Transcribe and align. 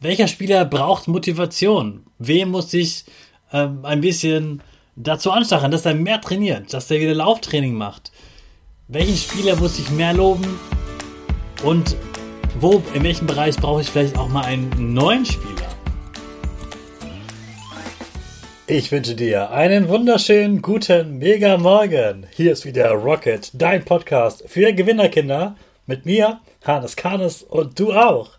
Welcher 0.00 0.28
Spieler 0.28 0.64
braucht 0.64 1.08
Motivation? 1.08 2.04
Wem 2.20 2.50
muss 2.50 2.72
ich 2.72 3.04
ähm, 3.52 3.84
ein 3.84 4.00
bisschen 4.00 4.62
dazu 4.94 5.32
anstacheln, 5.32 5.72
dass 5.72 5.86
er 5.86 5.94
mehr 5.94 6.20
trainiert, 6.20 6.72
dass 6.72 6.88
er 6.88 7.00
wieder 7.00 7.14
Lauftraining 7.14 7.74
macht? 7.74 8.12
Welchen 8.86 9.16
Spieler 9.16 9.56
muss 9.56 9.76
ich 9.80 9.90
mehr 9.90 10.12
loben? 10.12 10.46
Und 11.64 11.96
wo, 12.60 12.80
in 12.94 13.02
welchem 13.02 13.26
Bereich 13.26 13.56
brauche 13.56 13.80
ich 13.80 13.90
vielleicht 13.90 14.16
auch 14.16 14.28
mal 14.28 14.44
einen 14.44 14.94
neuen 14.94 15.26
Spieler? 15.26 15.66
Ich 18.68 18.92
wünsche 18.92 19.16
dir 19.16 19.50
einen 19.50 19.88
wunderschönen 19.88 20.62
guten 20.62 21.18
Mega 21.18 21.58
Morgen. 21.58 22.24
Hier 22.36 22.52
ist 22.52 22.64
wieder 22.64 22.92
Rocket, 22.92 23.50
dein 23.52 23.84
Podcast 23.84 24.44
für 24.46 24.72
Gewinnerkinder 24.72 25.56
mit 25.86 26.06
mir, 26.06 26.38
Hannes 26.64 26.94
Karnes 26.94 27.42
und 27.42 27.80
du 27.80 27.92
auch. 27.92 28.38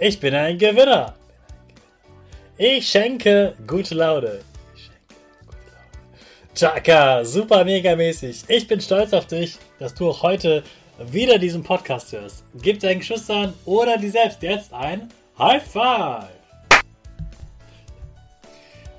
Ich 0.00 0.20
bin 0.20 0.32
ein 0.32 0.56
Gewinner. 0.56 1.14
Ich 2.56 2.88
schenke 2.88 3.56
gute 3.66 3.96
Laune. 3.96 4.42
Chaka, 6.54 7.24
super 7.24 7.64
mega 7.64 7.96
mäßig. 7.96 8.44
Ich 8.46 8.68
bin 8.68 8.80
stolz 8.80 9.12
auf 9.12 9.26
dich, 9.26 9.56
dass 9.80 9.94
du 9.96 10.10
auch 10.10 10.22
heute 10.22 10.62
wieder 11.10 11.36
diesen 11.36 11.64
Podcast 11.64 12.12
hörst. 12.12 12.44
Gib 12.62 12.78
deinen 12.78 13.00
Geschwistern 13.00 13.54
oder 13.64 13.98
dir 13.98 14.12
selbst 14.12 14.40
jetzt 14.40 14.72
ein 14.72 15.08
High 15.36 15.64
Five. 15.64 16.28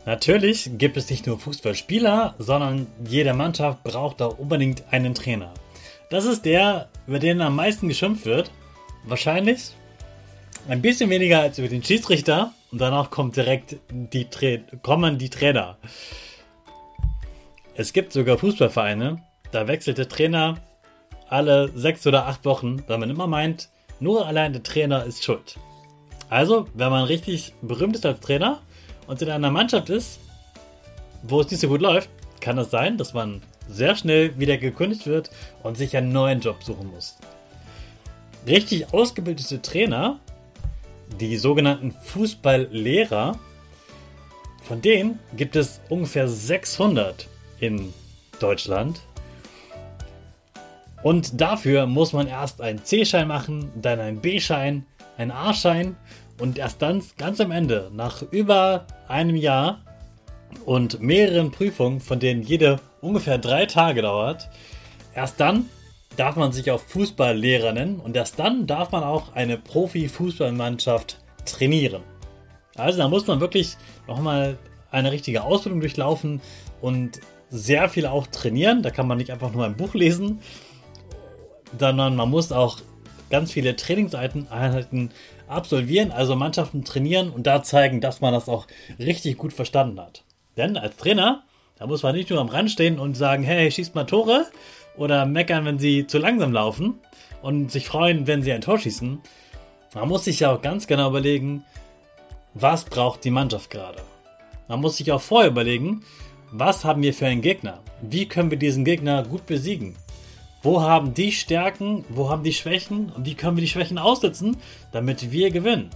Natürlich 0.06 0.70
gibt 0.78 0.98
es 0.98 1.10
nicht 1.10 1.28
nur 1.28 1.40
Fußballspieler, 1.40 2.36
sondern 2.40 2.88
jede 3.08 3.34
Mannschaft 3.34 3.84
braucht 3.86 4.22
auch 4.22 4.38
unbedingt 4.38 4.84
einen 4.92 5.16
Trainer. 5.16 5.54
Das 6.10 6.26
ist 6.26 6.44
der, 6.44 6.90
über 7.08 7.20
den 7.20 7.40
am 7.40 7.56
meisten 7.56 7.88
geschimpft 7.88 8.26
wird. 8.26 8.52
Wahrscheinlich 9.06 9.72
ein 10.68 10.82
bisschen 10.82 11.10
weniger 11.10 11.42
als 11.42 11.58
über 11.58 11.68
den 11.68 11.84
Schiedsrichter 11.84 12.54
und 12.72 12.80
danach 12.80 13.10
kommt 13.10 13.36
direkt 13.36 13.78
die 13.92 14.28
kommen 14.82 15.18
die 15.18 15.30
Trainer. 15.30 15.78
Es 17.76 17.94
gibt 17.94 18.12
sogar 18.12 18.38
Fußballvereine, 18.38 19.24
da 19.52 19.68
wechselt 19.68 19.98
der 19.98 20.10
Trainer 20.10 20.58
alle 21.28 21.70
sechs 21.70 22.06
oder 22.06 22.28
acht 22.28 22.44
Wochen, 22.46 22.84
weil 22.88 22.98
man 22.98 23.10
immer 23.10 23.28
meint, 23.28 23.70
nur 24.00 24.26
allein 24.26 24.54
der 24.54 24.64
Trainer 24.64 25.06
ist 25.06 25.24
schuld. 25.24 25.58
Also, 26.30 26.68
wenn 26.74 26.90
man 26.92 27.06
richtig 27.06 27.54
berühmt 27.62 27.96
ist 27.96 28.06
als 28.06 28.20
Trainer 28.20 28.62
und 29.08 29.22
in 29.22 29.30
einer 29.30 29.52
Mannschaft 29.52 29.90
ist, 29.90 30.20
wo 31.24 31.42
es 31.42 31.50
nicht 31.50 31.60
so 31.60 31.68
gut 31.68 31.82
läuft, 31.82 32.10
kann 32.40 32.58
es 32.58 32.70
sein, 32.70 32.98
dass 32.98 33.14
man 33.14 33.42
sehr 33.68 33.96
schnell 33.96 34.38
wieder 34.40 34.58
gekündigt 34.58 35.06
wird 35.06 35.30
und 35.64 35.78
sich 35.78 35.96
einen 35.96 36.12
neuen 36.12 36.40
Job 36.40 36.64
suchen 36.64 36.92
muss. 36.92 37.18
Richtig 38.48 38.94
ausgebildete 38.94 39.62
Trainer 39.62 40.20
die 41.20 41.38
sogenannten 41.38 41.92
Fußballlehrer, 41.92 43.38
von 44.64 44.82
denen 44.82 45.20
gibt 45.36 45.56
es 45.56 45.82
ungefähr 45.90 46.28
600 46.28 47.28
in 47.60 47.94
Deutschland. 48.40 49.02
Und 51.02 51.40
dafür 51.40 51.86
muss 51.86 52.14
man 52.14 52.28
erst 52.28 52.62
einen 52.62 52.84
C-Schein 52.84 53.28
machen, 53.28 53.72
dann 53.82 54.00
einen 54.00 54.20
B-Schein, 54.22 54.86
einen 55.18 55.32
A-Schein 55.32 55.96
und 56.40 56.58
erst 56.58 56.82
dann 56.82 57.04
ganz 57.18 57.40
am 57.40 57.52
Ende, 57.52 57.90
nach 57.94 58.22
über 58.32 58.86
einem 59.08 59.36
Jahr 59.36 59.82
und 60.66 61.02
mehreren 61.02 61.52
Prüfungen, 61.52 62.00
von 62.00 62.20
denen 62.20 62.44
jede 62.44 62.80
ungefähr 63.02 63.38
drei 63.38 63.66
Tage 63.66 64.02
dauert, 64.02 64.50
erst 65.14 65.40
dann 65.40 65.70
darf 66.20 66.36
man 66.36 66.52
sich 66.52 66.70
auch 66.70 66.82
Fußballlehrer 66.82 67.72
nennen 67.72 68.00
und 68.00 68.16
erst 68.18 68.40
dann 68.40 68.68
darf 68.68 68.92
man 68.92 69.04
auch 69.04 69.34
eine 69.34 69.58
Profi-Fußballmannschaft 69.58 71.18
trainieren. 71.46 72.04
Also 72.76 72.98
da 72.98 73.08
muss 73.08 73.26
man 73.26 73.40
wirklich 73.40 73.78
nochmal 74.06 74.58
eine 74.92 75.14
richtige 75.14 75.44
Ausbildung 75.44 75.80
durchlaufen 75.80 76.42
und 76.82 77.22
sehr 77.50 77.88
viel 77.88 78.06
auch 78.06 78.28
trainieren. 78.28 78.84
Da 78.84 78.90
kann 78.90 79.08
man 79.08 79.18
nicht 79.18 79.32
einfach 79.32 79.54
nur 79.54 79.66
ein 79.66 79.78
Buch 79.78 79.94
lesen, 79.94 80.42
sondern 81.78 82.18
man 82.18 82.30
muss 82.30 82.52
auch 82.52 82.80
ganz 83.30 83.52
viele 83.54 83.78
Trainingseinheiten 83.78 85.12
absolvieren, 85.48 86.12
also 86.12 86.36
Mannschaften 86.36 86.84
trainieren 86.84 87.30
und 87.30 87.48
da 87.48 87.64
zeigen, 87.64 88.02
dass 88.02 88.20
man 88.20 88.34
das 88.34 88.50
auch 88.50 88.68
richtig 89.00 89.38
gut 89.38 89.54
verstanden 89.54 90.00
hat. 90.02 90.24
Denn 90.58 90.76
als 90.76 90.98
Trainer, 90.98 91.44
da 91.78 91.88
muss 91.88 92.04
man 92.04 92.14
nicht 92.14 92.30
nur 92.30 92.40
am 92.40 92.50
Rand 92.50 92.72
stehen 92.72 93.00
und 93.00 93.16
sagen, 93.16 93.44
hey, 93.44 93.72
schießt 93.72 93.96
mal 93.96 94.04
Tore, 94.04 94.48
oder 95.00 95.26
meckern, 95.26 95.66
wenn 95.66 95.80
sie 95.80 96.06
zu 96.06 96.20
langsam 96.20 96.54
laufen 96.54 97.00
und 97.42 97.72
sich 97.72 97.88
freuen, 97.88 98.28
wenn 98.28 98.44
sie 98.44 98.52
ein 98.52 98.62
Tor 98.62 98.78
schießen. 98.78 99.20
Man 99.96 100.08
muss 100.08 100.26
sich 100.26 100.42
ja 100.42 100.54
auch 100.54 100.62
ganz 100.62 100.86
genau 100.86 101.10
überlegen, 101.10 101.64
was 102.54 102.84
braucht 102.84 103.24
die 103.24 103.32
Mannschaft 103.32 103.72
gerade. 103.72 104.02
Man 104.68 104.82
muss 104.82 104.98
sich 104.98 105.12
auch 105.12 105.22
vorher 105.22 105.50
überlegen, 105.50 106.04
was 106.52 106.84
haben 106.84 107.02
wir 107.02 107.14
für 107.14 107.28
einen 107.28 107.42
Gegner? 107.42 107.80
Wie 108.02 108.28
können 108.28 108.52
wir 108.52 108.58
diesen 108.58 108.86
Gegner 108.86 109.24
gut 109.24 109.46
besiegen? 109.46 109.96
Wo 110.62 110.82
haben 110.82 111.14
die 111.14 111.32
Stärken, 111.32 112.04
wo 112.10 112.30
haben 112.30 112.44
die 112.44 112.54
Schwächen 112.54 113.12
und 113.16 113.26
wie 113.26 113.36
können 113.36 113.56
wir 113.56 113.62
die 113.62 113.70
Schwächen 113.70 113.98
aussetzen, 113.98 114.58
damit 114.92 115.32
wir 115.32 115.52
gewinnen? 115.52 115.90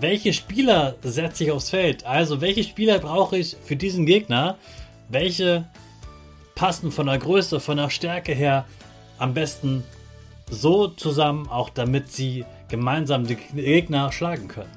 Welche 0.00 0.32
Spieler 0.32 0.94
setze 1.02 1.44
ich 1.44 1.50
aufs 1.50 1.70
Feld? 1.70 2.06
Also 2.06 2.40
welche 2.40 2.64
Spieler 2.64 2.98
brauche 2.98 3.36
ich 3.36 3.56
für 3.62 3.76
diesen 3.76 4.06
Gegner? 4.06 4.56
Welche 5.10 5.66
passen 6.60 6.90
von 6.90 7.06
der 7.06 7.16
Größe, 7.16 7.58
von 7.58 7.78
der 7.78 7.88
Stärke 7.88 8.34
her 8.34 8.66
am 9.16 9.32
besten 9.32 9.82
so 10.50 10.88
zusammen, 10.88 11.48
auch 11.48 11.70
damit 11.70 12.08
sie 12.08 12.44
gemeinsam 12.68 13.26
die 13.26 13.36
Gegner 13.36 14.12
schlagen 14.12 14.46
können. 14.46 14.70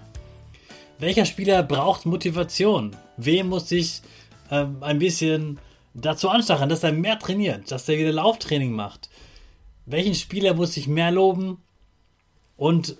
Welcher 0.97 1.25
Spieler 1.25 1.61
braucht 1.61 2.05
Motivation? 2.05 2.95
Wem 3.17 3.49
muss 3.49 3.67
sich 3.67 4.01
äh, 4.49 4.65
ein 4.79 4.99
bisschen 4.99 5.59
dazu 5.93 6.29
anstacheln, 6.29 6.69
dass 6.69 6.85
er 6.85 6.93
mehr 6.93 7.19
trainiert, 7.19 7.69
dass 7.69 7.89
er 7.89 7.97
wieder 7.97 8.13
Lauftraining 8.13 8.71
macht? 8.71 9.09
Welchen 9.85 10.15
Spieler 10.15 10.53
muss 10.53 10.77
ich 10.77 10.87
mehr 10.87 11.11
loben? 11.11 11.61
Und 12.55 12.95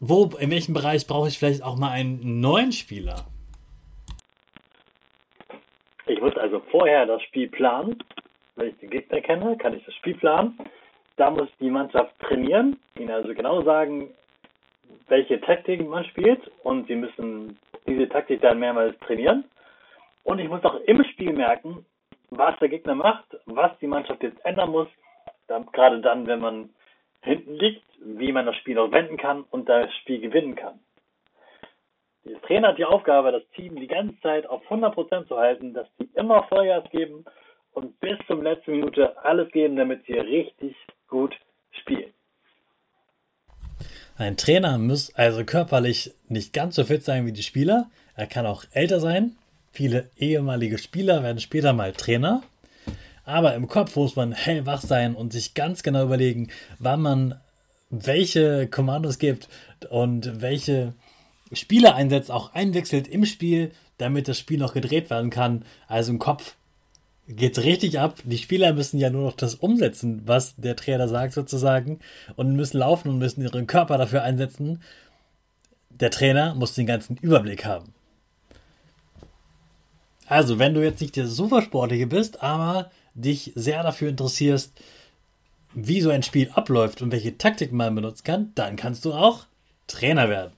wo, 0.00 0.30
in 0.38 0.50
welchem 0.50 0.72
Bereich 0.72 1.06
brauche 1.06 1.28
ich 1.28 1.38
vielleicht 1.38 1.62
auch 1.62 1.76
mal 1.76 1.90
einen 1.90 2.40
neuen 2.40 2.72
Spieler? 2.72 3.26
Ich 6.06 6.18
muss 6.18 6.34
also 6.38 6.62
vorher 6.70 7.04
das 7.04 7.20
Spiel 7.24 7.48
planen. 7.48 8.02
Wenn 8.56 8.68
ich 8.68 8.78
den 8.78 8.90
Gegner 8.90 9.20
kenne, 9.20 9.56
kann 9.56 9.74
ich 9.74 9.84
das 9.84 9.94
Spiel 9.94 10.14
planen. 10.14 10.58
Da 11.16 11.30
muss 11.30 11.48
die 11.60 11.70
Mannschaft 11.70 12.18
trainieren, 12.20 12.78
ihnen 12.98 13.10
also 13.10 13.34
genau 13.34 13.62
sagen, 13.62 14.10
welche 15.08 15.40
Taktik 15.40 15.86
man 15.86 16.04
spielt 16.04 16.50
und 16.62 16.86
sie 16.86 16.96
müssen 16.96 17.58
diese 17.86 18.08
Taktik 18.08 18.40
dann 18.40 18.58
mehrmals 18.58 18.98
trainieren. 19.00 19.44
Und 20.24 20.38
ich 20.38 20.48
muss 20.48 20.64
auch 20.64 20.80
im 20.86 21.04
Spiel 21.04 21.32
merken, 21.32 21.84
was 22.30 22.58
der 22.60 22.68
Gegner 22.68 22.94
macht, 22.94 23.24
was 23.46 23.76
die 23.80 23.86
Mannschaft 23.86 24.22
jetzt 24.22 24.44
ändern 24.44 24.70
muss, 24.70 24.88
dann, 25.48 25.66
gerade 25.66 26.00
dann, 26.00 26.26
wenn 26.26 26.40
man 26.40 26.70
hinten 27.22 27.54
liegt, 27.54 27.84
wie 28.00 28.32
man 28.32 28.46
das 28.46 28.56
Spiel 28.56 28.74
noch 28.74 28.90
wenden 28.90 29.16
kann 29.16 29.44
und 29.50 29.68
das 29.68 29.92
Spiel 29.96 30.20
gewinnen 30.20 30.54
kann. 30.54 30.80
Der 32.24 32.40
Trainer 32.42 32.68
hat 32.68 32.78
die 32.78 32.84
Aufgabe, 32.84 33.32
das 33.32 33.46
Team 33.50 33.76
die 33.76 33.88
ganze 33.88 34.18
Zeit 34.20 34.46
auf 34.46 34.62
100% 34.70 35.26
zu 35.26 35.36
halten, 35.36 35.74
dass 35.74 35.88
sie 35.98 36.08
immer 36.14 36.44
Vollgas 36.44 36.88
geben 36.90 37.24
und 37.72 37.98
bis 38.00 38.18
zum 38.26 38.42
letzten 38.42 38.72
Minute 38.72 39.16
alles 39.24 39.50
geben, 39.52 39.76
damit 39.76 40.04
sie 40.06 40.14
richtig 40.14 40.76
gut 41.08 41.34
spielen. 41.70 42.12
Ein 44.16 44.36
Trainer 44.36 44.78
muss 44.78 45.14
also 45.14 45.44
körperlich 45.44 46.14
nicht 46.28 46.52
ganz 46.52 46.76
so 46.76 46.84
fit 46.84 47.02
sein 47.02 47.26
wie 47.26 47.32
die 47.32 47.42
Spieler. 47.42 47.90
Er 48.14 48.26
kann 48.26 48.46
auch 48.46 48.64
älter 48.72 49.00
sein. 49.00 49.36
Viele 49.72 50.10
ehemalige 50.16 50.78
Spieler 50.78 51.22
werden 51.22 51.40
später 51.40 51.72
mal 51.72 51.92
Trainer. 51.92 52.42
Aber 53.24 53.54
im 53.54 53.68
Kopf 53.68 53.96
muss 53.96 54.16
man 54.16 54.32
hellwach 54.32 54.82
sein 54.82 55.14
und 55.14 55.32
sich 55.32 55.54
ganz 55.54 55.82
genau 55.82 56.04
überlegen, 56.04 56.50
wann 56.78 57.00
man 57.00 57.40
welche 57.88 58.66
Kommandos 58.68 59.18
gibt 59.18 59.48
und 59.90 60.40
welche 60.40 60.94
Spieler 61.52 61.94
einsetzt, 61.94 62.30
auch 62.30 62.54
einwechselt 62.54 63.06
im 63.08 63.24
Spiel, 63.24 63.70
damit 63.98 64.28
das 64.28 64.38
Spiel 64.38 64.58
noch 64.58 64.74
gedreht 64.74 65.10
werden 65.10 65.30
kann. 65.30 65.64
Also 65.86 66.12
im 66.12 66.18
Kopf 66.18 66.56
geht's 67.36 67.62
richtig 67.62 67.98
ab. 67.98 68.18
Die 68.24 68.38
Spieler 68.38 68.72
müssen 68.72 68.98
ja 68.98 69.10
nur 69.10 69.22
noch 69.22 69.36
das 69.36 69.54
umsetzen, 69.54 70.22
was 70.26 70.54
der 70.56 70.76
Trainer 70.76 71.08
sagt 71.08 71.34
sozusagen 71.34 72.00
und 72.36 72.54
müssen 72.54 72.78
laufen 72.78 73.08
und 73.08 73.18
müssen 73.18 73.42
ihren 73.42 73.66
Körper 73.66 73.98
dafür 73.98 74.22
einsetzen. 74.22 74.82
Der 75.90 76.10
Trainer 76.10 76.54
muss 76.54 76.74
den 76.74 76.86
ganzen 76.86 77.16
Überblick 77.16 77.64
haben. 77.64 77.94
Also, 80.26 80.58
wenn 80.58 80.74
du 80.74 80.82
jetzt 80.82 81.00
nicht 81.00 81.16
der 81.16 81.26
Supersportliche 81.26 82.06
bist, 82.06 82.42
aber 82.42 82.90
dich 83.14 83.52
sehr 83.54 83.82
dafür 83.82 84.08
interessierst, 84.08 84.72
wie 85.74 86.00
so 86.00 86.10
ein 86.10 86.22
Spiel 86.22 86.50
abläuft 86.54 87.02
und 87.02 87.12
welche 87.12 87.36
Taktik 87.36 87.72
man 87.72 87.94
benutzen 87.94 88.24
kann, 88.24 88.52
dann 88.54 88.76
kannst 88.76 89.04
du 89.04 89.12
auch 89.12 89.46
Trainer 89.86 90.28
werden. 90.28 90.52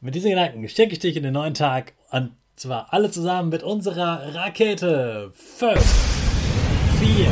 Mit 0.00 0.14
diesen 0.14 0.30
Gedanken 0.30 0.68
schicke 0.68 0.92
ich 0.92 0.98
dich 0.98 1.16
in 1.16 1.22
den 1.22 1.34
neuen 1.34 1.54
Tag 1.54 1.94
und 2.10 2.32
zwar 2.60 2.86
alle 2.90 3.10
zusammen 3.10 3.50
mit 3.50 3.62
unserer 3.62 4.34
Rakete. 4.34 5.30
5, 5.34 5.78
4, 7.00 7.26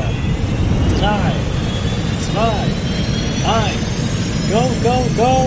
3, 0.98 1.32
2, 2.32 2.40
1, 3.46 4.50
go, 4.50 4.62
go, 4.82 4.96
go! 5.16 5.45